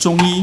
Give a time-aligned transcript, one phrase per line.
[0.00, 0.42] 中医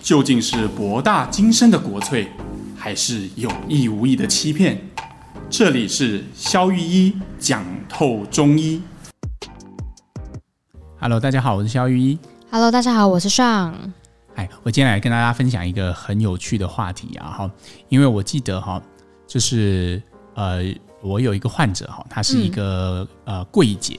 [0.00, 2.28] 究竟是博大精深的国粹，
[2.76, 4.78] 还是有意无意的欺骗？
[5.50, 8.80] 这里是肖玉医讲透中医。
[11.00, 12.16] Hello，大家好，我是肖玉医。
[12.48, 13.74] Hello，大家好，我是尚。
[14.36, 17.50] 哎，我今天来跟大家分享一个很有趣的话题啊，哈，
[17.88, 18.80] 因为我记得哈，
[19.26, 20.00] 就是
[20.36, 20.62] 呃，
[21.02, 23.98] 我有一个患者哈，他是一个、嗯、呃柜姐。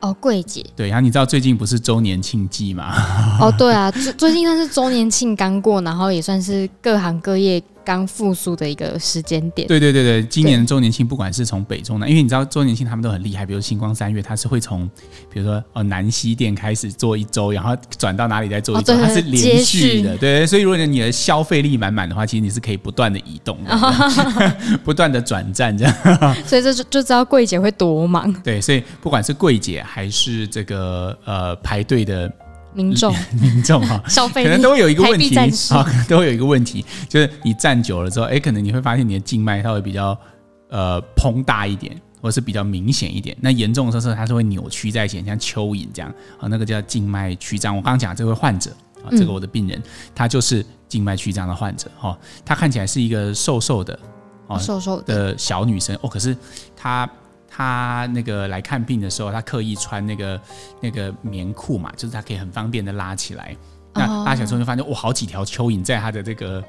[0.00, 2.94] 哦，柜姐，对，然后你知道最近不是周年庆季吗？
[3.40, 9.66] 哦，对啊，最最近算是周年庆刚过，然后也算是各行各业刚复苏的一个时间点。
[9.68, 14.88] 对对对对，今年的周年庆，不管是从北中南，因为你知道周年庆他们都很厉害，比如星光三月，它是会从
[15.32, 20.16] 比如说呃南西店开始做一周，然后转到哪里再做一周，哦、它是连续的。
[20.16, 24.10] 对，所以如果你的消费力满满的话，其实你是可以不断的移动的，哦、
[24.84, 25.94] 不断的转站这样。
[26.46, 28.32] 所以这就就知道柜姐会多忙。
[28.42, 32.30] 对，所以不管是柜姐还是这个呃排队的。
[32.72, 35.36] 民众， 民众哈，消费可能都会有一个问题
[35.70, 40.16] 啊，可能都会有一个问题，就是你站久了之后，哎，可能你会发现你的静脉它会比较
[40.68, 43.36] 呃膨大一点，或是比较明显一点。
[43.40, 47.76] 那严重的时候，它是会扭曲在一起，像蚯蚓这样啊，那个叫静脉曲张。
[47.76, 48.70] 我刚刚讲这位患者
[49.04, 49.82] 啊，这个我的病人，
[50.14, 53.98] 他就是静脉曲张的患者哈，他看起来是一个瘦瘦的，
[54.58, 56.36] 瘦瘦的小女生哦，可是
[56.76, 57.08] 她。
[57.50, 60.40] 他那个来看病的时候，他刻意穿那个
[60.80, 63.56] 那个棉裤嘛，就是他可以很方便的拉起来。
[63.92, 66.64] 那拉起来之后就发现，哇，好几条蚯蚓在他的这个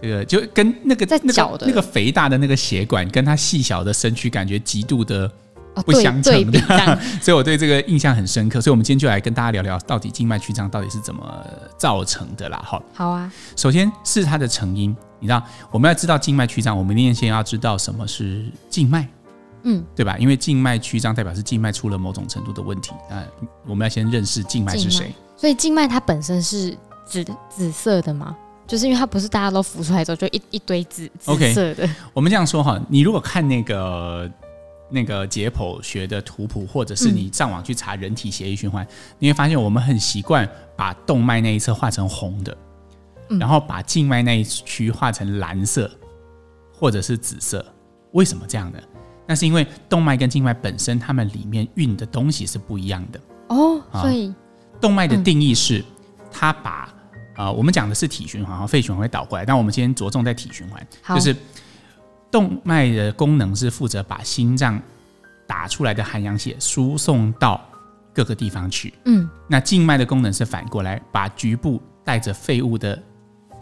[0.00, 5.30] 这个，就跟那个在脚的那个肥大的那个血管，跟他细小的身躯感觉极度的
[5.84, 6.58] 不相称的。
[7.20, 8.62] 所以我对这个印象很深刻。
[8.62, 12.62] 所以，我们今天就来跟大家聊聊，到底静脉曲张到底是怎么造成的啦。
[12.64, 13.30] 好，好啊。
[13.56, 19.06] 首先是它的成因，你知道，我们要知道静脉曲张，我们一定先要知道什么是静脉。
[19.64, 20.16] 嗯，对吧？
[20.18, 23.24] 因为静脉曲张代表是静脉出了某种程度的问题啊。
[23.66, 25.12] 我们要先认识静脉是谁。
[25.36, 28.36] 所以静脉它本身是紫紫色的吗？
[28.66, 31.86] 就是因为它不是大家都浮出来之后就一一堆紫紫色的。
[31.86, 34.30] Okay, 我们这样说哈，你如果看那个
[34.88, 42.56] 那个解剖学的图谱，或者是你上网去查人体血液循环，嗯、你会发现我们很习惯把动脉那一侧画成红的，
[43.28, 45.90] 嗯、然后把静脉那一区画成蓝色
[46.72, 47.64] 或者是紫色。
[48.12, 48.78] 为什么这样呢？
[49.26, 53.80] 那是因为动脉跟静脉本身，它们里面运的东西是不一样的哦。
[53.92, 54.34] 所以，
[54.80, 55.84] 动脉的定义是，
[56.30, 61.34] 它把啊、呃，我们讲的是体循环和肺循环会倒过来，但我们今天着重在体循环，就是
[62.30, 64.80] 动脉的功能是负责把心脏
[65.46, 67.60] 打出来的含氧血输送到
[68.12, 68.92] 各个地方去。
[69.04, 73.02] 嗯，那静脉的功能是反过来，把局部带着废物的。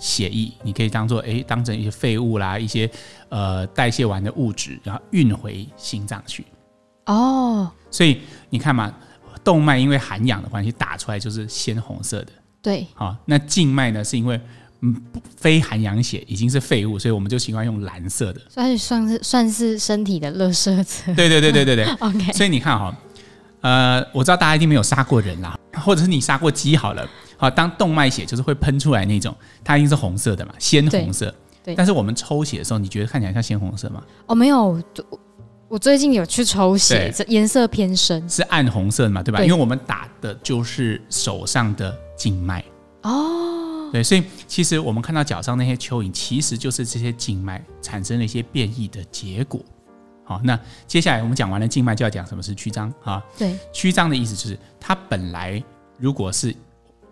[0.02, 2.90] 血液，你可以当做哎，当成一些废物啦，一些
[3.28, 6.44] 呃代谢完的物质，然后运回心脏去。
[7.06, 8.20] 哦，所以
[8.50, 8.92] 你看嘛，
[9.44, 12.32] 动脉因为含氧的关系，打出来就是鲜红色的。
[12.60, 14.40] 对，好，那静脉呢，是因为
[14.80, 15.00] 嗯
[15.36, 18.40] 非含氧血已经是废物，所以我们就习惯用蓝色的。
[18.48, 21.14] 算是算是算是身体的垃圾色。
[21.14, 21.84] 对对对对对对。
[22.00, 22.92] OK，所以你看哈，
[23.60, 27.08] 呃，我知道大家一定没有杀过人啦，或者是你杀过鸡好了。
[27.42, 31.34] 好，当动脉血就是会喷出来那种，它一定是红色的嘛，鲜红色。
[31.64, 31.74] 对。
[31.74, 34.00] 但是我们抽血的时候，你觉得看起来像鲜红色吗？
[34.26, 34.80] 哦，没有，
[35.66, 39.38] 我最近有去抽血，颜色偏深，是暗红色的嘛，对吧？
[39.38, 42.64] 对，因为我们打的就是手上的静脉。
[43.02, 43.90] 哦。
[43.90, 49.60] 对，所以其实我们看到脚上那些蚯蚓，其实就是这些静脉产生了一些变异的结果。
[50.22, 53.20] 好，那接下来我们讲完了静脉，就要讲什么是曲张啊？
[53.36, 55.60] 对，曲张的意思就是它本来
[55.98, 56.54] 如果是。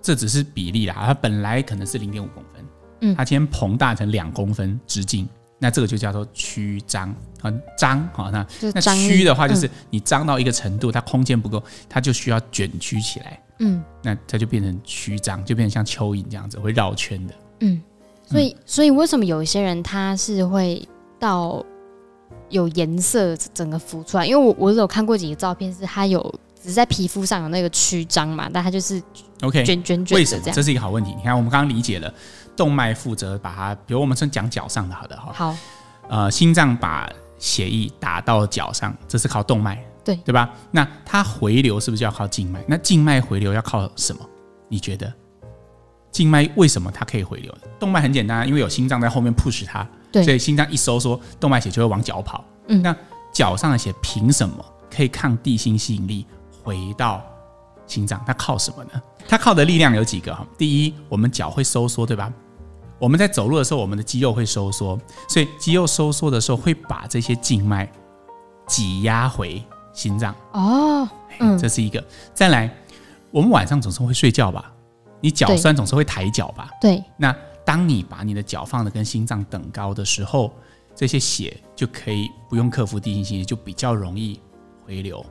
[0.02, 2.64] 这只是比例啦，它本来可能是零点五公分，
[3.00, 5.28] 嗯，它今天膨大成两公分直径，
[5.58, 17.82] 那这个就叫做曲张啊，张好，那那曲的话就是你张到一个程度，它空间不够，它就需要卷曲起来，嗯，那它就变成曲张，就变成像蚯蚓这样子会绕圈的，嗯，
[18.26, 20.86] 所以所以为什么有一些人他是会
[21.18, 21.64] 到
[22.48, 24.26] 有颜色整个浮出来？
[24.26, 26.34] 因为我我有看过几个照片，是它有。
[26.62, 29.02] 只是在皮肤上有那个曲张嘛，但它就是
[29.42, 30.16] OK 卷卷卷。
[30.16, 30.50] 为什么？
[30.52, 31.14] 这是一个好问题。
[31.16, 32.12] 你看，我们刚刚理解了
[32.56, 35.32] 动脉负责把它，比如我们先讲脚上的，好的哈。
[35.32, 35.56] 好。
[36.08, 37.08] 呃，心脏把
[37.38, 40.50] 血液打到脚上，这是靠动脉，对对吧？
[40.72, 42.64] 那它回流是不是就要靠静脉？
[42.66, 44.20] 那静脉回流要靠什么？
[44.68, 45.12] 你觉得？
[46.10, 47.56] 静脉为什么它可以回流？
[47.78, 52.44] 动脉很简单，因为有心脏在后面 push 它，对，所以心脏一收缩，动脉血就会往脚跑。
[52.66, 52.82] 嗯。
[52.82, 52.94] 那
[53.32, 54.56] 脚上的血凭什么
[54.92, 56.26] 可以抗地心吸引力？
[56.64, 57.24] 回到
[57.90, 58.90] 心脏，它靠什么呢？
[59.28, 60.46] 它靠的力量有几个哈？
[60.56, 62.32] 第一，我们脚会收缩，对吧？
[62.98, 64.98] 我们在走路的时候，我们的肌肉会收缩，
[65.28, 67.90] 所以肌肉收缩的时候会把这些静脉
[68.66, 70.34] 挤压回心脏。
[70.52, 71.08] 哦，
[71.40, 72.02] 嗯，这是一个。
[72.32, 72.72] 再来，
[73.30, 74.72] 我们晚上总是会睡觉吧？
[75.20, 76.70] 你脚酸总是会抬脚吧？
[76.80, 77.02] 对。
[77.16, 77.34] 那
[77.64, 80.52] 当你把你的脚放的跟心脏等高的时候，
[80.94, 84.38] 这些血就可以不用克服地心吸力，就比较容易
[84.84, 85.24] 回流。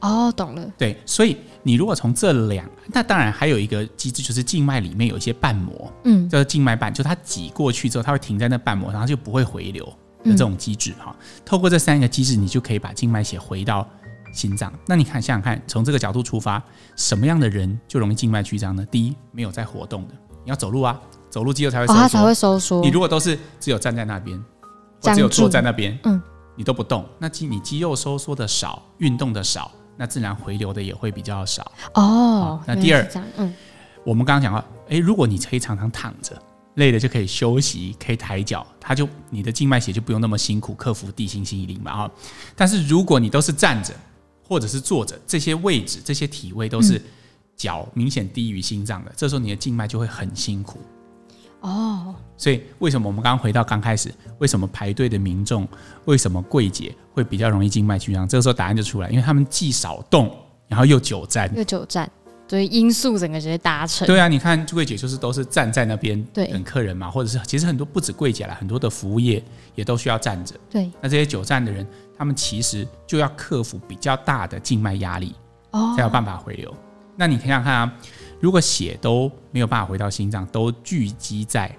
[0.00, 0.66] 哦，懂了。
[0.78, 9.84] 对，所以你如果从这两，那当然还有一个机制，就是静脉里面有一些瓣膜，嗯，叫做静脉瓣，就它挤过去之后，它会停在那瓣膜，然后就不会回流
[10.24, 11.14] 的这种机制哈。
[11.18, 13.86] 嗯、透过这三个机制，你就可以把静脉血回到
[14.32, 14.72] 心脏。
[14.86, 16.62] 那你看，想想看，从这个角度出发，
[16.96, 18.86] 什么样的人就容易静脉曲张呢？
[18.90, 20.14] 第一，没有在活动的，
[20.44, 20.98] 你要走路啊，
[21.28, 22.80] 走路肌肉才会收缩，哦、它才会收缩。
[22.80, 24.42] 你如果都是只有站在那边，
[25.02, 26.22] 或只有坐在那边，嗯，
[26.56, 29.70] 你都不动，那肌你肌肉收缩的少，运动的少。
[30.00, 32.58] 那自然回流的也会比较少哦。
[32.66, 33.06] 那第二，
[33.36, 33.52] 嗯，
[34.02, 36.42] 我们刚刚讲到，哎，如果你可以常常躺着，
[36.76, 42.10] 累了就可以休息，可以抬脚，它就你的静脉血就不用那么辛苦克服地心吸力嘛哈。
[42.56, 43.92] 但是如果你都是站着
[44.42, 46.98] 或者是坐着，这些位置、这些体位都是
[47.54, 50.80] 脚明显低于心脏的，这时候你的静脉就会很辛苦。
[51.60, 55.68] 哦，所以为什么我们刚刚回到刚开始，为什么排队的民众，
[56.06, 58.26] 为什么柜姐会比较容易静脉曲张？
[58.26, 60.34] 这个时候答案就出来，因为他们既少动，
[60.68, 62.10] 然后又久站，又久站，
[62.48, 64.06] 所以因素整个直接达成。
[64.06, 69.42] 对啊，你看柜姐就是都是站在那边等客人嘛，或者是其实很多不止柜姐啦，很多的服务业
[69.74, 70.54] 也都需要站着。
[70.70, 71.86] 对，那这些久站的人，
[72.16, 75.34] 他们其实就要克服比较大的静脉压力，
[75.72, 76.74] 哦，才有办法回流。
[77.16, 77.92] 那你想想看啊。
[78.40, 81.70] 如果血都没有办法回到心脏，都聚集在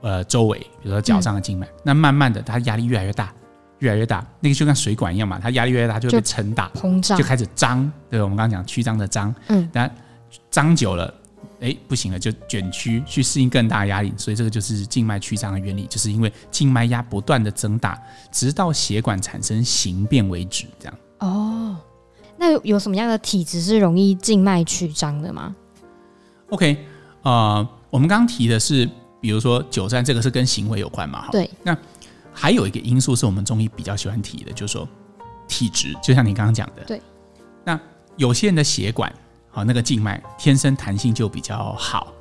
[0.00, 3.32] 呃周围，比如说脚上的静脉，嗯、那慢慢的它压力越来越大，
[3.78, 9.88] 越来越大，那个就像水管一样嘛，它压力越来越大就会被撑大，膨胀，就开始张，对，我们刚刚讲曲张的张，嗯，那
[10.50, 11.14] 张久了，
[11.60, 17.96] 哎，不行了，就卷曲去适应更大的压力，所以这个就是静脉曲张的原理，就是因为静脉压不断的增大，
[18.32, 20.98] 直到血管产生形变为止，这样。
[21.20, 21.76] 哦。
[22.42, 25.54] 那有什么样的体质是容易静脉曲张的吗
[26.50, 26.86] ？OK，
[27.22, 28.88] 呃，我们刚刚提的是，
[29.20, 31.22] 比如说久站，这个是跟行为有关嘛？
[31.22, 31.48] 哈，对。
[31.62, 31.76] 那
[32.32, 34.88] 还有一个因素是我们中医比较喜欢提的，就是说
[35.48, 37.00] 体质，就像你刚刚讲的，对。
[37.64, 37.78] 那
[38.16, 39.12] 有些人的血管，
[39.50, 42.12] 好，那个静脉天生弹性就比较好，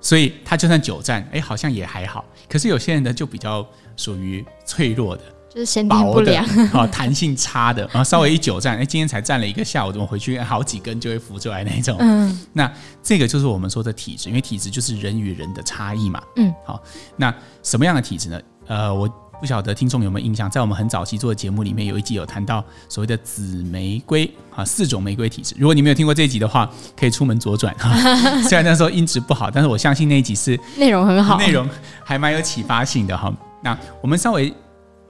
[0.00, 2.24] 所以他就算久站，哎，好像也还好。
[2.48, 3.66] 可是有些人呢，就比较
[3.96, 5.22] 属于脆弱的。
[5.56, 11.96] 就是先天不良，好 弹性差的，然后稍微一久站，哎，今天才站了一个下午，怎么回去好几根就会浮出来那种。
[11.98, 12.70] 嗯， 那
[13.02, 16.22] 这个就是我们说的体质，因为体质就是人与人的差异嘛。
[16.36, 16.78] 嗯，好，
[17.16, 18.38] 那什么样的体质呢？
[18.66, 19.08] 呃，我
[19.40, 25.54] 不晓得听众有没有印象，在我们很早期做的节目里面，有一集有谈到所谓的紫玫瑰啊，四种玫瑰体质。
[25.58, 27.96] 如果你没有听过这一集的话，可以出门左转哈。
[28.46, 31.66] 虽然那时候音质不好，但是我相信那一集是内容很好，内容
[32.04, 33.32] 还蛮有启发性的哈。
[33.62, 34.52] 那我们稍微。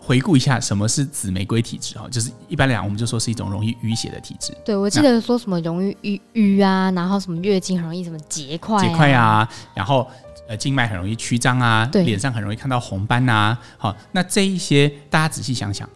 [0.07, 4.57] 回顾一下什么是紫玫瑰体质哈，就是一般来讲，我们就说是一种容易淤血的体质。
[4.65, 10.09] 对，我记得说什么容易淤淤啊，然后什么月经很容易什么结块结块啊，然后
[10.49, 13.61] 呃静脉很容易曲张啊，对，脸上很容易看到红斑呐、啊。
[13.79, 15.91] 好，那这一些大家仔细想想，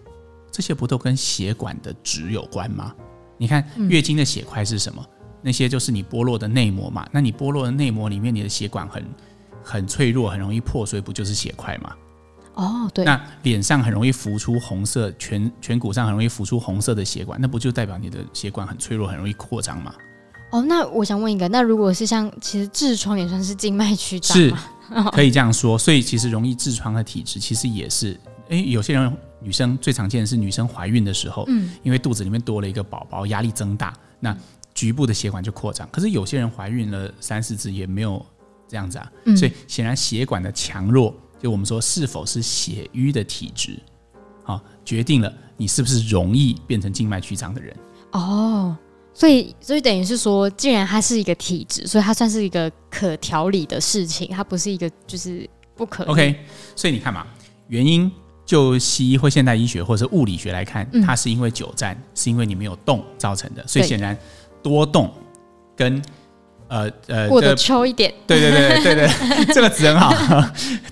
[0.51, 2.93] 这些不都跟血管的质有关吗？
[3.39, 5.01] 你看月经的血块是什么？
[5.01, 7.09] 嗯、那些就是你剥落的内膜嘛。
[7.13, 9.05] 那你剥落的内膜里面，你的血管很
[9.63, 11.95] 很脆弱，很容易破碎，不就是血块吗？
[12.55, 19.95] 哦，对，那脸上很容易浮出红色，颧颧骨上很容易浮出红色的血管，那不就代表你的血管很脆弱，很容易扩张吗？
[20.51, 24.59] 哦，那我想问一个，那如果是像其实痔疮也算是静脉曲张吗？
[24.93, 25.79] 是，可以这样说。
[25.79, 34.37] 所以其实容易痔疮的体质，其实也是，哎，有些人女生最常见的是女生怀孕的时候，嗯，因为肚子里面多了一个宝宝，压力增大，那
[34.75, 35.89] 局部的血管就扩张。
[35.93, 38.25] 可是有些人怀孕了三四次也没有
[38.67, 41.15] 这样子啊，嗯，所以显然血管的强弱。
[41.43, 43.79] 就我们说，是否是血瘀的体质，
[44.43, 47.75] 好，决定了你是不是容易变成静脉曲张的人。
[48.13, 48.77] 哦，
[49.15, 56.05] 所以所以等于是说，既然它是一个体质，所以它算是一个可调理的事情，它不是一个就是不可。
[56.05, 56.37] OK，
[56.77, 57.27] 所以你看嘛，
[57.69, 58.11] 原因
[58.45, 63.67] 就西医或现代医学或者物理学来看，嗯、它是因为久站，是因为你没有动造成的。
[63.67, 64.17] 所以显然
[64.63, 65.11] 多动
[65.75, 66.03] 跟。
[66.71, 68.95] 呃呃，过得 chill 一点，对对对对
[69.45, 70.15] 对，这个词很好，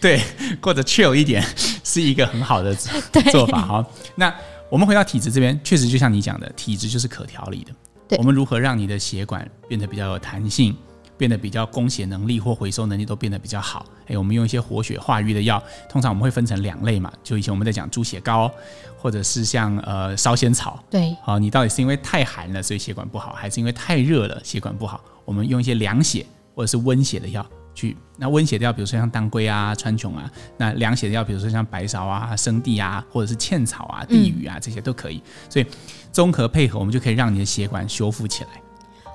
[0.00, 0.20] 对，
[0.60, 1.42] 过得 chill 一点
[1.84, 2.74] 是一个很好的
[3.30, 3.86] 做法哈。
[4.16, 4.34] 那
[4.68, 7.72] 我们回到体质这边，确实就像你讲的，体质就是可调理的。
[8.08, 10.76] 对，我们如何让你的血管变得比较有弹性，
[11.18, 13.84] 变得比较供血能力或回收能力都变得比较好？
[14.06, 18.50] 哎，我们用一些活血化瘀的药，通常我们会分成两类嘛，就以前我们在讲猪血糕，
[18.96, 20.82] 或者是像呃烧仙草。
[20.88, 25.00] 对，好，你到底是因为太寒了，所以血管不好，还是因为太热了，血管不好？
[25.24, 27.44] 我们用一些凉血或者是温血的药
[27.74, 35.22] 去，那温血的药，比如说像当归啊、川穹啊；那凉血的药，比如说像白芍啊、生地啊，或者是茜草啊、地榆啊，这些都可以。
[35.50, 35.66] 所以
[36.10, 38.50] 综合配合，我们就可以让你的血管修复起来。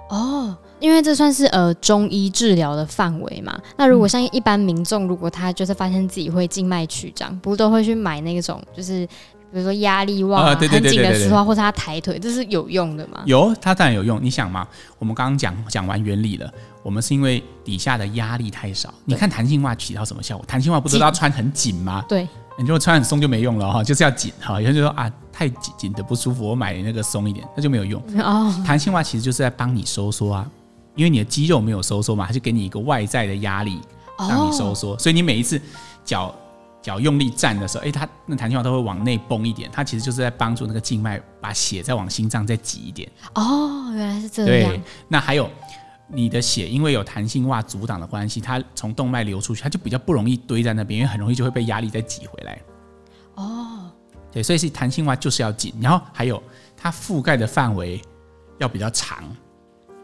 [0.10, 3.58] 哦，因为这算是呃中医治疗的范围嘛。
[3.78, 9.06] 那如果像一般民众，如果他就是发现自己会静脉曲张，不都会去买那种就是
[9.52, 13.22] 比如说压力袜、啊、很紧的丝袜，或者他抬腿，这是有用的吗？
[13.26, 14.20] 有，它当然有用。
[14.22, 14.68] 你想嘛，
[15.00, 16.52] 我们刚刚讲讲完原理了，
[16.84, 18.94] 我们是因为底下的压力太少。
[19.06, 20.46] 你看弹性袜起到什么效果？
[20.48, 22.04] 弹性袜不知道穿很紧吗？
[22.08, 22.28] 对。
[22.56, 24.62] 你如果穿很松就没用了哈，就是要紧哈。
[24.62, 28.02] 有人就说啊，太紧紧的不舒服，我买那个松一点，那就没有用。
[28.20, 30.50] 哦，弹性袜其实就是在帮你收缩啊，
[30.96, 33.82] 因为你的肌肉没有收缩嘛，它就给你一个外在的压力
[34.20, 35.60] 让你收缩，所以你每一次
[36.06, 36.34] 脚
[36.82, 43.12] 脚用力站的时候，哎，它那弹性袜都会往内绷一点，它其实就是在帮助那个静脉把血再往心脏再挤一点。
[43.34, 44.70] 哦，原来是这样。
[44.70, 45.50] 对，那还有。
[46.16, 52.62] 你的血因为有弹性袜阻挡的关系，它从动脉流出去，它就比较不容易堆在那边，因为很容易就会被压力再挤回来。
[53.36, 53.73] 哦，
[54.34, 56.42] 对，所以是弹性袜就是要紧，然后还有
[56.76, 58.02] 它覆盖的范围
[58.58, 59.24] 要比较长。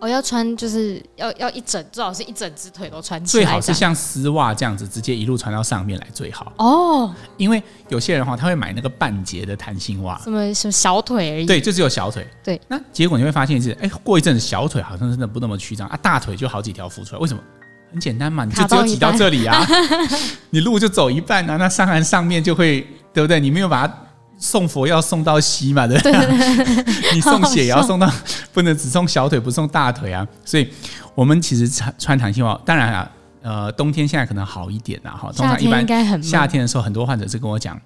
[0.01, 3.43] 哦，要穿就是要要一整，最好是一整只腿都穿起来。
[3.43, 6.53] 最好是像丝袜这样子，直接一路穿到上面来最好。
[6.57, 11.45] 哦，因为有些人哈，他会买那个半截的弹性袜，什么什么小腿而已。
[11.45, 12.25] 对，就只有小腿。
[12.41, 17.19] 对，那结果你会发现是，哎，过一阵子小腿好像真的不那么曲张啊，大腿就好几条浮出来。
[17.19, 17.43] 为什么？
[17.91, 19.65] 很简单嘛，你就只有挤到这里啊，
[20.51, 23.37] 你路就走一半啊，那上岸上面就会，对不对？
[23.37, 23.93] 你没有把它。
[24.39, 27.13] 送佛要送到西嘛，对不对？
[27.13, 28.09] 你送血也要送到，
[28.53, 30.25] 不能只送小腿不送大腿啊。
[30.45, 30.67] 所以，
[31.13, 35.11] 我们其实穿穿弹性袜，当然啊，呃，冬天现在可能好一点啊。
[35.11, 35.31] 哈。
[35.31, 35.85] 通常一般
[36.23, 37.79] 夏天的时候，很多患者是跟我讲，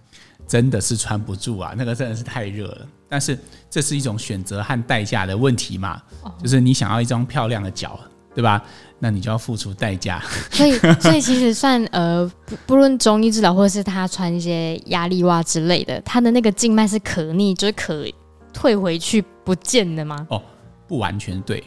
[0.47, 2.87] 真的是穿不住啊，那个真的是太热了。
[3.09, 3.37] 但是
[3.69, 5.99] 这是一种选择和代价的问题嘛，
[6.41, 7.99] 就是你想要一双漂亮的脚，
[8.35, 8.63] 对吧？
[9.03, 10.23] 那你就要付出代价。
[10.49, 18.05] 所以，所以其实算呃，不不论中医治疗，或者是他穿一些压力袜之类的，他的那个静脉是可逆，就是可
[18.53, 20.25] 退回去不见的吗？
[20.29, 20.41] 哦，
[20.87, 21.61] 不完全对。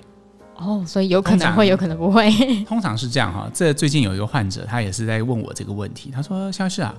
[0.56, 2.32] 哦，所以有可能会，有可能不会。
[2.64, 3.50] 通常是这样哈。
[3.52, 6.10] 这最近有一个患者，他也是在问我这个问题。
[6.10, 6.94] 他说：“萧医师啊，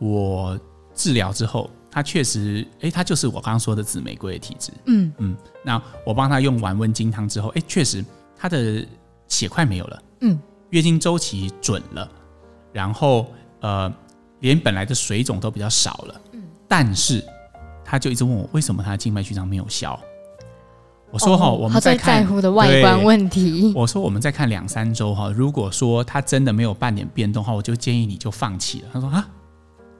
[0.00, 0.58] 我
[0.96, 4.72] 治疗之后，他确实，哎，他就是我刚刚说的紫玫瑰的体质。
[4.86, 8.04] 嗯嗯，那我帮他用完温经汤之后，哎，确实
[8.36, 8.84] 他的。”
[9.28, 10.38] 血块没有了，嗯，
[10.70, 12.08] 月经周期准了，
[12.72, 13.26] 然后
[13.60, 13.92] 呃，
[14.40, 17.24] 连本来的水肿都比较少了，嗯，但是
[17.84, 19.98] 他就一直问我为什么他的静脉曲张没有消？
[21.12, 23.72] 我说哈，哦、我们在看在乎的外观问题。
[23.76, 28.88] 我说我们再看两三周哈，如果说他真的没有半点变动的话，我就建议你就放弃了。
[28.92, 29.26] 他说啊，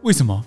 [0.03, 0.45] 为什么？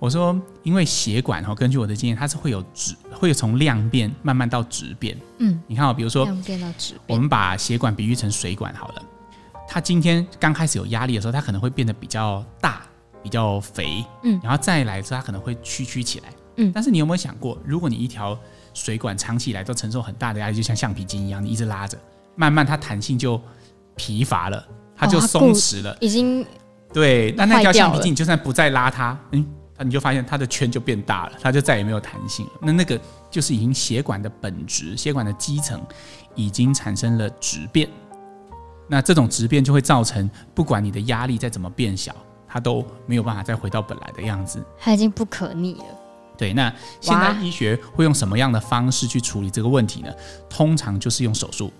[0.00, 5.14] 我说，因为血管哈，根据我的经验，它是会有质，会从量变慢慢到质变。
[5.38, 7.02] 嗯，你看哦，比如说，量变到质变。
[7.06, 9.02] 我们把血管比喻成水管好了，
[9.68, 12.80] 它今天刚开始有压力的时候，它可能会变得比较大、
[13.22, 14.02] 比较肥。
[14.22, 16.28] 嗯，然后再来的时候，它可能会曲曲起来。
[16.56, 18.38] 嗯，但是你有没有想过，如果你一条
[18.72, 21.98] 水管长期以来都承受很大的压力，就像橡皮筋一样，你一直拉着，
[22.36, 23.38] 慢慢它弹性就
[23.96, 24.66] 疲乏了，
[24.96, 26.42] 它就松弛了，哦、已经
[26.90, 27.32] 对。
[27.32, 29.46] 那那条橡皮筋，你就算不再拉它，嗯。
[29.80, 32.52] 那你就发现它的圈就变大了，它就再也没有弹性了。
[32.60, 35.80] 那那个就是已经血管的本质，血管的基层
[36.34, 37.88] 已经产生了质变。
[38.86, 42.14] 那这种质变就会造成，不管你的压力再怎么变小，
[42.46, 44.62] 它都没有办法再回到本来的样子。
[44.78, 45.84] 它已经不可逆了。
[46.36, 46.70] 对，那
[47.00, 50.12] 现代医学会用什么样的方式去处理这个问题呢？
[50.50, 51.72] 通常就是用手术。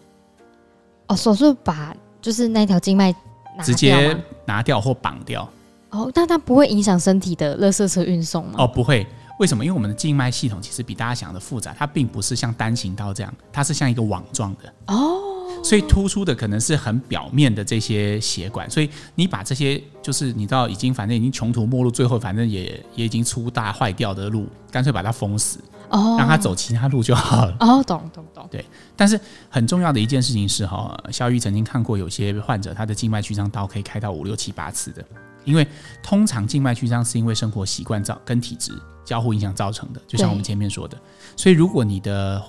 [1.09, 3.15] 哦，手术把就是那条静脉
[3.63, 4.17] 直接
[4.47, 5.47] 拿掉或绑掉。
[5.91, 8.55] 哦，但它不会影响身体的垃圾车运送吗？
[8.59, 9.07] 哦，不会。
[9.39, 9.65] 为什么？
[9.65, 14.71] 因为我们的静脉系统其实比大家想的复杂，它并不是像单行道这样，它是像一个网状的。
[14.89, 15.19] 哦，
[15.65, 18.69] 所以突出的可能是很表面的这些血管。
[18.71, 27.57] 所以你把这些，就是你知道已经反正已经穷途末路，最后反正也也已经出大坏掉的路，干脆把它封死，哦，让它走其他路就好了。
[27.61, 28.47] 哦，懂懂懂。
[28.51, 28.63] 对，
[28.95, 29.19] 但是
[29.49, 35.03] 很重要的一件事情是哈，肖玉曾经看过有些患者，他的静脉曲张刀可以开到五六七八次的。
[35.51, 35.67] 因为
[36.03, 38.73] 通常静脉曲张是因为生活习惯造跟体质
[39.05, 40.97] 交互影响造成的，就像我们前面说的。
[41.37, 42.41] 所以如果你的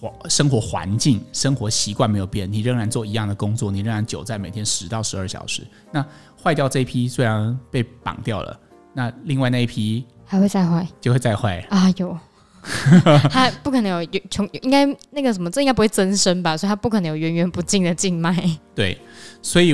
[0.00, 6.04] 环生活环境、生活习惯没有变，你仍然做一样的工作，你仍然久在每天十到十二小时，那
[6.42, 8.58] 坏掉这一批虽然被绑掉了，
[8.92, 11.92] 那另外那一批还会再坏，就会再坏啊！
[11.96, 12.18] 有，
[13.30, 16.56] 他不可能有穷，应该那个什么，这应该不会增生吧？
[16.56, 18.58] 所以它不可能有源源不尽的静脉。
[18.74, 18.98] 对，
[19.42, 19.72] 所以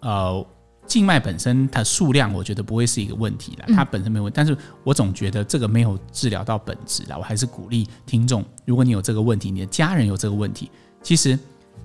[0.00, 0.44] 呃。
[0.88, 4.34] 静脉本身它数量，我觉得不会是一个问题啦，它本身没有问题。
[4.34, 7.16] 但是我总觉得这个没有治疗到本质啦。
[7.18, 10.70] 我还是鼓励听众，如果你有这个问题，你的家人有这个问题，
[11.02, 11.38] 其实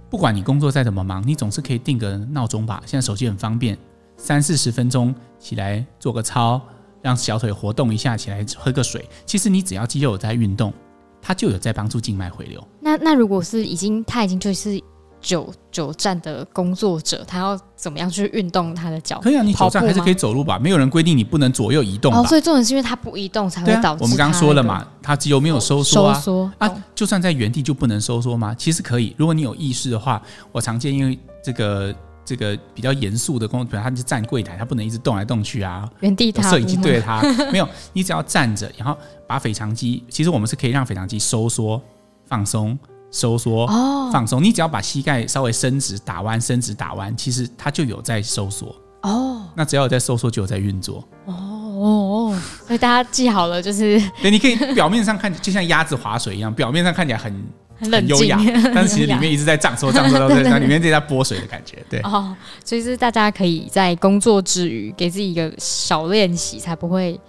[0.10, 2.82] 不管你工作再怎么忙，你总是可以定个闹钟吧。
[2.86, 3.78] 现在手机很方便，
[4.16, 6.62] 三四十分钟起来做个操，
[7.02, 9.06] 让小腿活动一下，起来喝个水。
[9.26, 10.74] 其实你只要肌肉有在运动，
[11.22, 12.66] 它就有在帮助静脉回流。
[12.80, 14.82] 那那如果是已经它已经就是
[15.24, 19.20] 久久站的工作者，他要怎么样去运动他的脚？
[19.22, 20.60] 可以啊，你久站还是可以走路吧？
[20.60, 22.20] 没有人规定你不能左右移动吧。
[22.20, 28.54] 哦，所以重点是因为他不移动才会导致、那个啊、我们刚刚说了嘛，他肌肉没有收缩啊，收缩啊，就算在原地就不能收缩吗？
[28.54, 31.96] 其实可以，如果你有意识的话，我常见因为这个。
[32.26, 35.90] 这个比较严肃的工作，他就是站柜台，他不能一直动来动去啊。
[36.00, 36.50] 原地踏。
[36.50, 41.82] 摄影机对着他，没有，你只要站着，然后把腓肠肌，其实我们是可以让腓肠肌收缩、
[42.26, 42.80] 放松、
[43.14, 44.44] 收缩、哦、放松。
[44.44, 48.76] 你只要把膝盖稍微伸直、打弯、伸直、打弯，其实它就有在收缩。
[49.04, 49.46] 哦。
[49.56, 51.02] 那只要有在收缩，就有在运作。
[51.24, 51.88] 哦哦
[52.34, 52.42] 哦。
[52.68, 57.34] 所以大家记好了，就是对，你可以表面上看就像鸭子划水一样，表面上看起来很。
[57.92, 58.40] 很优雅，
[58.74, 62.00] 但是其实里面一直在涨缩、涨缩，对，里面一直在拨水的感觉，对。
[62.06, 67.20] 哦，所以是大家可以在工作之余给自己一个小练习，才不会。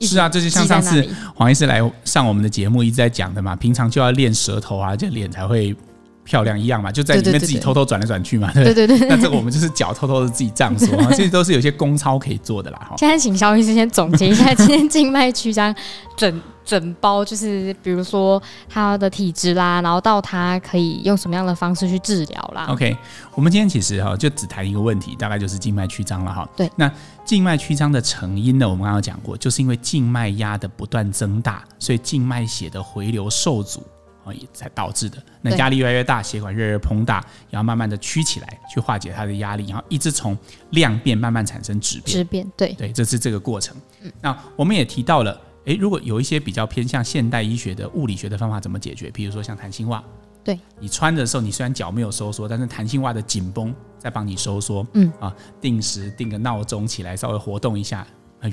[0.00, 5.74] 是啊，这就像上次黄医师来上我们的节目一直在讲的嘛，平常就要练舌头啊，这脸才会
[6.24, 8.98] 漂亮一样嘛，就在里面自己偷偷转来转去嘛，对对对。
[9.08, 12.78] 那这个我们就是脚偷偷的自己涨缩， 这些都是有些功操可以做的啦。
[12.88, 15.74] 哈，现在请肖医师先总结一下今天静脉曲张
[16.16, 16.40] 整。
[16.70, 22.66] 整包就是，比如说他的体质啦，然后到他可以用什么样的方式去治疗啦。
[22.68, 22.96] OK，
[23.34, 26.48] 我们今天其实哈就只谈一个问题，大概就是静脉曲张了哈。
[26.56, 26.88] 对，那
[27.24, 33.82] 静脉曲张的成因呢，我们刚刚讲过，就是因为静脉压的不断增大，所以静脉血的回流受阻
[34.24, 35.20] 啊，也才导致的。
[35.42, 40.38] 那压力越来越大，血管越来越膨大，然后慢慢的曲起来，去化解它的压力，然后一直从
[40.70, 42.16] 量变慢慢产生质变。
[42.16, 43.76] 质变，对对，这是这个过程。
[44.02, 45.36] 嗯，那我们也提到了。
[45.66, 49.10] 诶，如果有一些比较偏向现代医学的物理学的方法，怎么解决？
[49.10, 50.02] 比如说像弹性袜，
[50.42, 54.86] 对，你穿的时候，你虽然脚没有收缩，但是弹性袜的紧绷在帮你收缩。
[54.94, 58.06] 嗯啊，定时定个闹钟起来，稍微活动一下。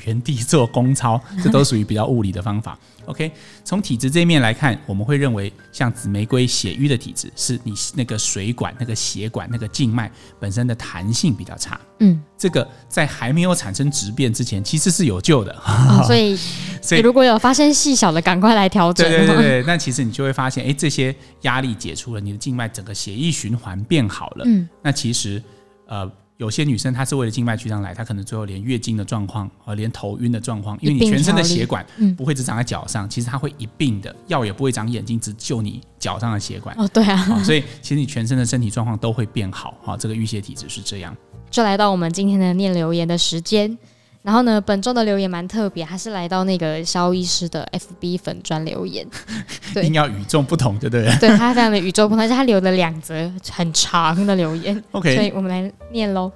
[0.05, 2.77] 原地做功操，这都属于比较物理的方法。
[3.05, 3.31] OK，
[3.63, 11.79] 从体质这一面来看，我们会认为像紫玫瑰血瘀的体质，是你那个水管、那个血管、那个静脉本身的弹性比较差。
[11.99, 15.55] 嗯，这个在还没有产生质变之前，其实是有救的。
[15.65, 16.35] 哦、所以，
[16.83, 19.09] 所以如果有发生细小的，赶快来调整。
[19.09, 24.43] 对对对 对，那其实你就会发现，哎，这些压力解除了，你的静脉整个血液循环变好了。
[24.45, 25.41] 嗯，那其实，
[25.87, 26.11] 呃。
[26.37, 36.75] 有些女生她是为了静脉曲张来，她可能最后连月经的状况和连头晕的状况，因为你全身的血管不会只长在脚上，其实它会一并的，药也不会长眼睛，只救你脚上的血管。
[36.77, 39.73] 哦，对啊，所以其实你全身的身体状况都会变好。
[39.83, 41.15] 哈，这个淤血体质是这样。
[41.49, 43.77] 就来到我们今天的念留言的时间。
[44.27, 49.07] 然后呢，本周的留言蛮特别，他是来到那个肖医师的 FB 粉专留言，
[49.73, 51.05] 对，一定要与众不同，对不对？
[51.17, 56.29] 对，他非常的与众不同，而且他留了两则很长的留言，OK，所以我们来念喽。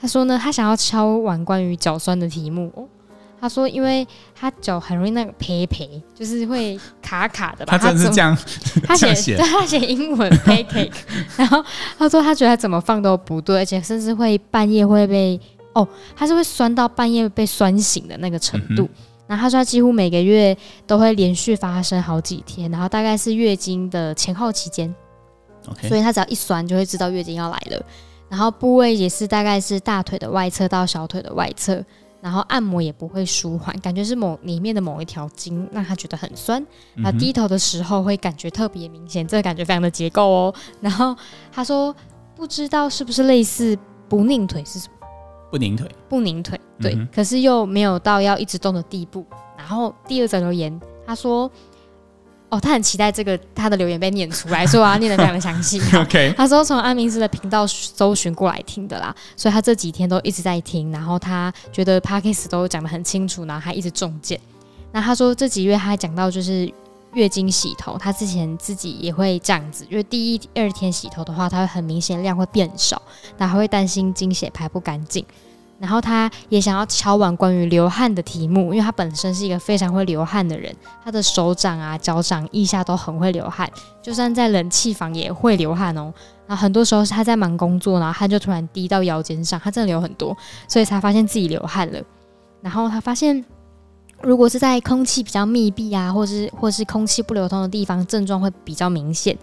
[0.00, 2.70] 他说呢，他想要敲完关于脚酸的题目。
[2.76, 2.86] 哦，
[3.40, 7.76] 他说，因为他脚很容易那个陪陪，就是会卡卡的吧。
[7.76, 8.38] 他真的是这样，
[8.84, 10.92] 他写，对，他写英文 pancake，
[11.36, 11.60] 然后
[11.98, 15.40] 他说他觉得他怎么放都不对，而且甚至会半夜会被。
[15.76, 15.86] 哦，
[16.16, 18.88] 他是会酸到半夜被酸醒的那个程度。
[19.26, 24.94] 然后他说他几乎每个月都会连续发生好几天，然后大概是月经的前后期间。
[25.82, 27.84] 所以他只要一酸就会知道月经要来了。
[28.28, 31.84] 然后部位也是大概是大腿的外侧到小腿的外侧，
[32.20, 36.64] 然后按摩也不会舒缓，感觉是某里面的某一条筋让他觉得很酸。
[36.94, 40.54] 然后低头的时候会感觉特别明显，这个感觉非常的结构哦。
[40.80, 41.14] 然后
[41.52, 41.94] 他说
[42.34, 43.76] 不知道是不是类似
[44.08, 44.95] 不拧腿是什么？
[45.50, 49.24] 不拧腿，不拧腿，对、嗯，可是又没有到要一直动的地步。
[49.56, 51.50] 然后第二则留言，他说
[52.50, 55.80] ：“哦，他很期待这个他的留言被念出来，所以我要念的非常的详细。
[55.96, 60.92] ”OK，他说从安明斯的频道搜寻过来听的啦，所以他这几天都一直在听。
[60.92, 64.40] 然后他觉得 Podcast 都讲的很清楚，然后还一直中箭。
[64.92, 66.72] 那他说这几月他还讲到就是。
[67.16, 73.00] 月经洗头，他之前自己也会这样子，因为第一、第二天洗头的话，他会很明显量会变少，
[73.38, 75.24] 那还会担心经血排不干净。
[75.78, 83.66] 然后他也想要敲完关于流汗的题目，因为他本身是一个非常会流汗的人，他的手掌啊、脚掌、腋下都很会流汗，
[84.02, 86.12] 就算在冷气房也会流汗哦。
[86.46, 90.36] 然后很多时候是他在忙工作，然后汗就突然滴到腰间上，他真的流很多，
[90.68, 91.98] 所以才发现自己流汗了。
[92.60, 93.42] 然后他发现。
[94.22, 99.36] 如果是在空气比较密闭啊，或是或是空气不流通的地方，症状会比较明显。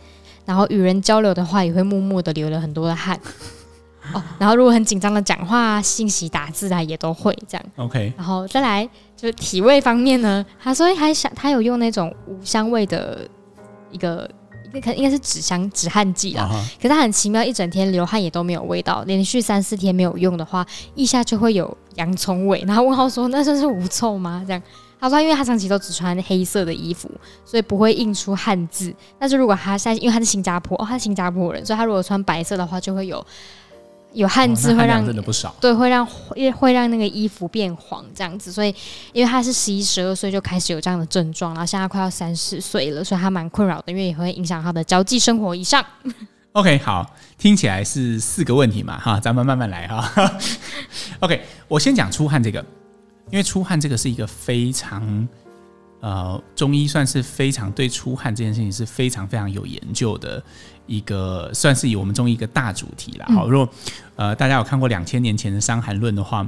[0.46, 3.20] 然后与人交流的话，也会默默的流了很多的汗。
[4.14, 7.66] 哦，然后如果很紧张的讲话啊、信息打字啊，也都会这样。
[7.78, 8.14] OK。
[8.18, 13.28] 然后再来就是体味方面呢，他说还想他有用那种无香味的
[13.92, 14.30] 一个。
[14.74, 16.82] 那可应该是止香止汗剂啦，uh.
[16.82, 22.64] 可是它很奇妙，一整天流汗也都没有味道，连续三四天没有用的话，腋下就会有洋葱味。
[22.68, 24.62] 然后问号说：“那算是无臭吗？”这样，
[25.00, 27.08] 他说，因为他长期都只穿黑色的衣服，
[27.46, 28.92] 所以不会印出汗渍。
[29.20, 33.24] 但是如果他现在，因为他是新加坡，哦，他是新加坡人，所以他如果穿白色的话，就会有
[34.14, 35.54] 有汗渍，会让、哦、真的不少。
[35.60, 38.52] 对，会让会会让那个衣服变黄这样子。
[38.52, 38.74] 所以，
[39.12, 45.84] 因为他是十一、十二岁就开始有这样的症状，然后现在快要三十岁了，所以他蛮困扰的，因为也会影响他的交际生活以上。
[46.54, 50.38] OK，好，听起来是四个问题嘛，哈，咱们慢慢来哈。
[51.20, 52.64] OK，我先讲出汗这个。
[53.32, 55.28] 因为出汗这个是一个非常，
[56.04, 60.44] 呃，中医算是非常对出汗这件事情是非常非常有研究的
[60.86, 63.26] 一个，算是以我们中医一个大主题啦。
[63.34, 63.74] 好，如果
[64.18, 66.46] 呃大家有看过两千年前的《伤寒论》的话，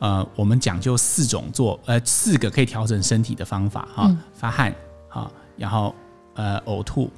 [0.00, 4.74] 呃，我们讲究四种做，呃，四个可以调整身体的方法哈，发汗，
[5.08, 5.94] 哈，然后
[6.34, 7.08] 呃呕吐，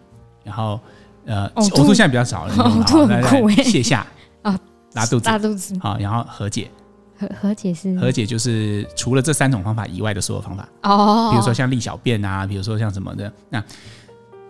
[0.45, 0.79] 然后
[1.25, 1.95] 呃呕吐。
[1.95, 4.07] 现在比较少了， 呕吐很酷诶，泻下
[4.43, 4.61] 啊，
[4.93, 6.71] 拉肚子，拉肚子，好，然后和解。
[7.19, 13.63] 和和解是和解，就是除了这三种方法以外的所有方法哦，比如说像利小便啊，比如说像什么的，那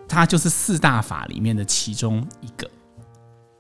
[0.07, 2.69] 它就是四大法里面的其中一个。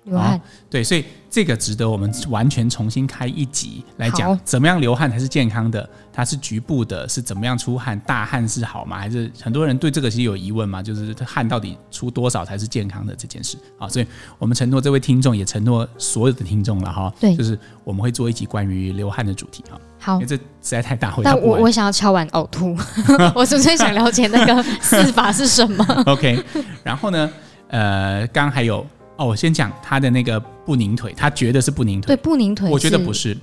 [0.08, 5.88] 流汗，对，所以这个值得我们完全重新开一集来讲，怎么样流汗才是健康的？
[6.12, 7.96] 它是局部的，是怎么样出汗？
[8.00, 8.98] 大汗是好吗？
[8.98, 10.82] 还是很多人对这个其实有疑问嘛？
[10.82, 13.56] 就是汗到底出多少才是健康的这件事？
[13.78, 17.12] 好，所以我们承诺这位听众，也承诺所有的听众了哈。
[17.20, 19.80] 对，就是我们会做一集关于流汗的主题哈。
[20.00, 22.76] 好，因为这实在太大，但我我想要敲完呕吐，
[23.34, 25.84] 我纯粹想了解那个 四法是什么。
[26.06, 26.42] OK，
[26.82, 27.30] 然后呢，
[27.68, 28.84] 呃，刚刚还有。
[29.18, 32.14] 哦，我先讲他的那个不宁腿，他觉得是不宁腿。
[32.14, 33.36] 对，不宁腿，我觉得不是，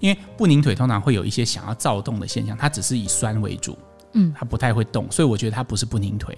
[0.00, 3.76] 因为不宁腿通常会有一些想要躁动的现象，它只是以酸为主，
[4.14, 6.36] 嗯，它不太会动，所以我觉得它不是不宁腿。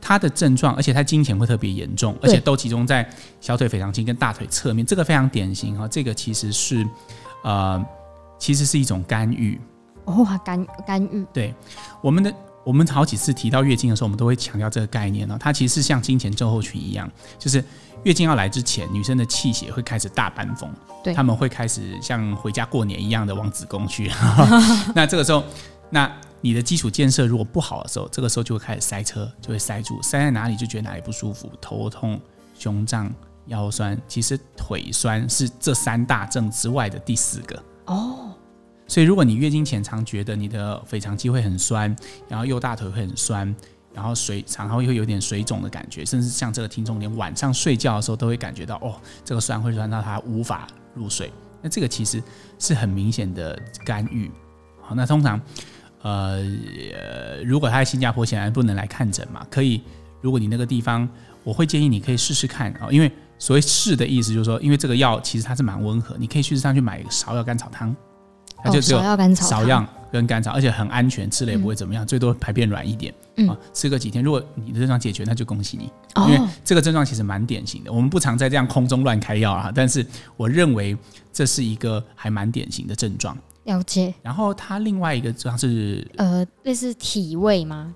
[0.00, 3.08] 它的症状，而且它经前会特别严重，而且都集中在
[3.40, 5.86] 小腿腓肠肌跟大腿侧面，这个非常典型哈。
[5.86, 6.84] 这个其实是，
[7.44, 7.80] 呃，
[8.40, 9.60] 其实是一种干预。
[10.04, 11.24] 哦，干干预。
[11.32, 11.54] 对，
[12.02, 12.34] 我们的。
[12.64, 15.36] 我们好几次提到月经的时候，我们都会强调这个概念呢。
[15.40, 17.64] 它其实是像金钱症候群一样，就是
[18.04, 20.70] 月经要来之前，女生的气血会开始大搬风，
[21.02, 24.10] 对，他们会开始像回家过年一样的往子宫去。
[24.94, 25.42] 那这个时候，
[25.90, 32.20] 那你的基础建设如果不好的时候，这个时候就会开始塞车，就会塞住，塞在哪里就觉得哪里不舒服，头痛、
[32.58, 33.12] 胸胀、
[33.46, 34.00] 腰酸。
[34.06, 38.31] 其实腿酸是这三大症之外的第四个哦。
[38.92, 41.96] 所以，如果你月经前常觉得你的腓肠肌会很酸，
[42.28, 43.56] 然后右大腿会很酸，
[43.94, 51.32] 然后水常常会有点水肿的感觉，甚至像这个听众连晚上睡觉的时候都会感觉到哦，这个酸会酸到他无法入睡。
[51.62, 52.22] 那这个其实
[52.58, 54.30] 是很明显的干预。
[54.82, 55.40] 好，那通常
[56.02, 56.42] 呃，
[57.46, 59.80] 如果他在新加坡，显然不能来看诊嘛，可以，
[60.20, 61.08] 如果你那个地方，
[61.44, 67.96] 我会建议你可以试试看啊，因为所谓试的意思就是说，因为这个药其实它是蛮温和，你可以去市场去买一个芍药甘草汤。
[68.62, 69.04] 它就只有芍
[69.66, 73.12] 药跟甘草，而且很安全，吃了也不会怎么样，嗯、最多排便软一点。
[73.36, 77.90] 嗯、啊，吃个几天，如果你的症状解决，那就恭喜你，哦、因为这个症状其实蛮典型的。
[77.90, 80.94] 我们不常在这样空中乱开药啊，但是我认为
[81.32, 83.34] 这是一个还蛮典型的症状。
[83.64, 84.12] 了解。
[84.22, 87.94] 然后它另外一个症状是呃，类似体味吗？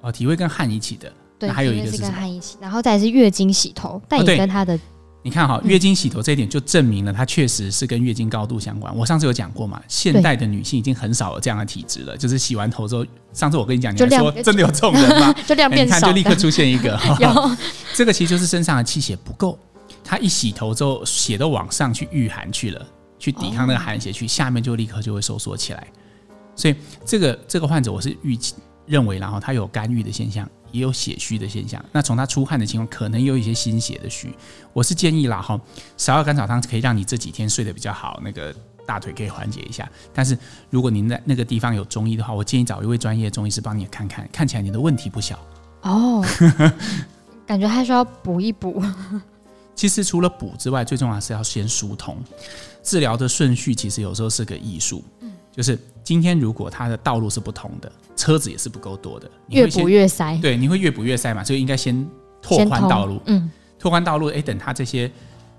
[0.00, 1.12] 哦，体味跟汗一起的。
[1.40, 4.78] 对，还有一个是跟汗一起，然后再是月经洗头，但也跟它的。
[5.22, 8.96] 你看哈，月经洗头这一点就证明了它确实是跟月经高度相关。
[8.96, 15.34] 我上次有讲过嘛，现代的女性已经很少有这样的体质了，就是洗完头之后，上次我跟你讲，你还说真的有这种人吗？
[15.44, 16.98] 就量变少，你看就立刻出现一个。
[17.20, 17.50] 有
[17.94, 19.58] 这个其实就是身上的气血不够，
[20.04, 22.86] 她一洗头之后，血都往上去御寒去了，
[23.18, 25.86] 去抵抗那个寒邪去，下面就立刻就会收缩起来。
[26.54, 28.54] 所以这个这个患者，我是预期
[28.88, 30.48] 认为，然后他有肝郁的现象。
[30.70, 34.30] 也有血虚的现象，那从他出汗的情况，可能有一些心血的虚。
[34.74, 35.58] 我是建议啦哈，
[35.96, 38.54] 芍药甘草汤可以让你这几天睡得比较好，那个
[38.86, 39.90] 大腿可以缓解一下。
[40.12, 40.36] 但是
[40.68, 45.38] 如果您在那个地方有中医的话，我建议找一位专业的中医师帮你看看，看起来你的问题不小
[45.80, 46.22] 哦。
[47.48, 48.82] 感觉还需要补一补。
[49.74, 52.14] 其实除了补之外，最重要的是要先疏通。
[52.82, 55.02] 治疗的顺序其实有时候是个艺术。
[55.58, 60.38] 就是今天，如果它的道路是不同的，车子也是不够多的，越补越塞。
[60.40, 62.08] 对，你会越补越塞嘛，所以应该先
[62.40, 63.20] 拓宽道路。
[63.26, 65.10] 嗯，拓宽道路，哎，等它这些，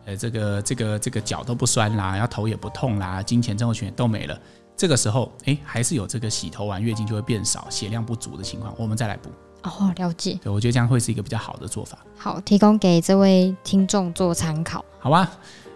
[0.06, 4.40] 呃，这个这个这个脚都不酸啦，然后头也不痛啦，金钱症候群都没了，
[4.78, 9.30] 这个时候，哎，还是有这个洗头完月经就会变少，血量不足的情况，我们再来补。
[9.64, 10.40] 哦，了解。
[10.42, 12.00] 对，我觉得这样会是一个比较好的做法。
[12.18, 14.86] 好，提供给这位听众做参考。
[14.98, 15.30] 好吧，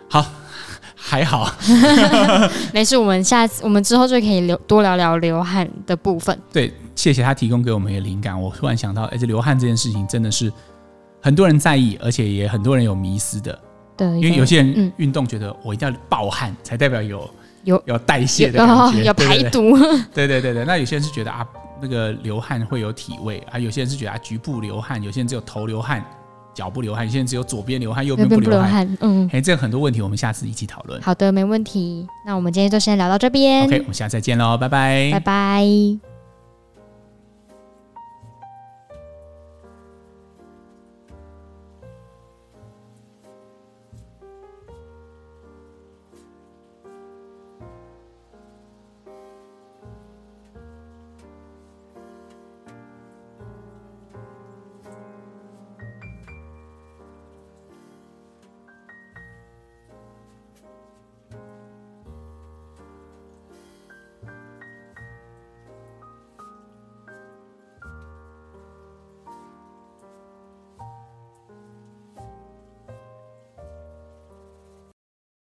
[0.09, 0.25] 好。
[1.06, 1.54] 还好，
[2.74, 2.96] 没事。
[2.96, 6.36] 我们下次，我们之后就可以聊多聊聊流汗的部分。
[6.52, 8.42] 对，谢谢他提供给我们一个灵感。
[8.42, 10.52] 我突然想到，而且流汗这件事情真的是
[11.22, 13.60] 很多人在意，而且也很多人有迷失的。
[13.98, 17.30] 对，因为有些人运动觉得我一定要暴汗才代表有
[17.66, 19.78] 有有代谢的感觉，有排毒。
[20.16, 21.46] 对对对对，那有些人是觉得啊，
[21.82, 26.04] 那个流汗会有体味啊，有些人是觉得啊局部流汗，有些人只有头流汗，
[26.54, 28.98] 脚不流汗，现在只有左边流汗，右边不流汗。
[29.02, 31.02] 嗯，哎，这个很多问题，我们下次一起讨论。
[31.02, 32.08] 好的，没问题。
[32.26, 33.66] 那我们今天就先聊到这边。
[33.66, 36.12] OK，我们下次再见喽，拜拜，拜拜。